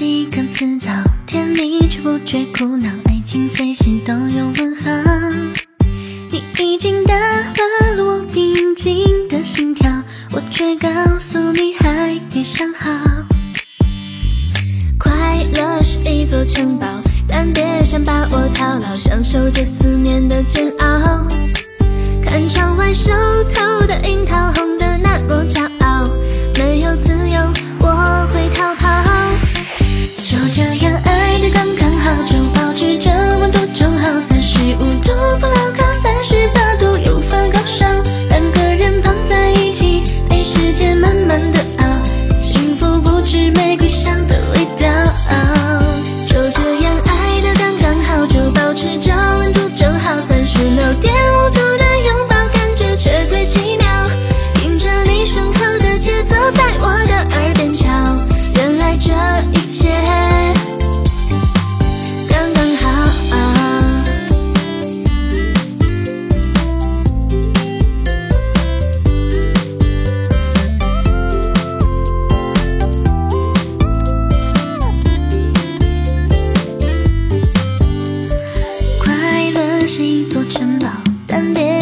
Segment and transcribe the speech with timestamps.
[0.00, 0.88] 习惯辞藻，
[1.26, 4.90] 甜蜜却不觉苦恼，爱情随时都有问号。
[6.30, 9.92] 你已经打乱了我平静的心跳，
[10.32, 12.88] 我却告诉你还没想好。
[14.98, 16.86] 快乐是一座城堡，
[17.28, 21.28] 但别想把我套牢，享受着思念的煎熬。
[22.24, 23.12] 看窗外熟
[23.52, 24.69] 透的樱桃，红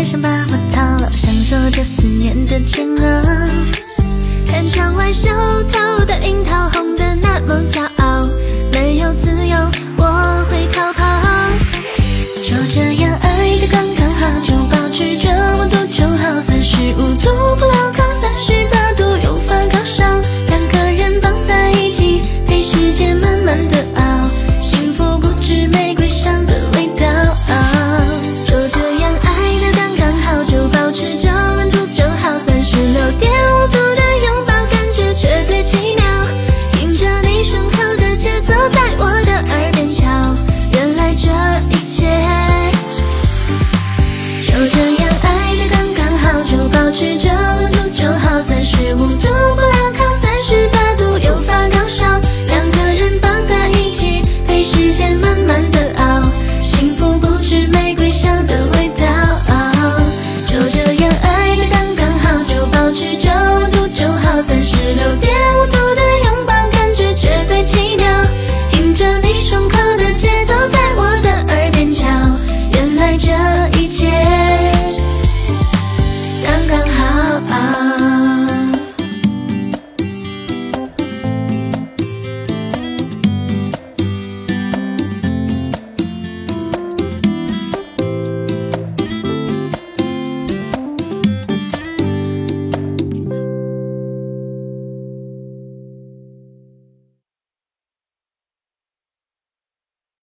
[0.09, 1.85] 想把我套牢，享受着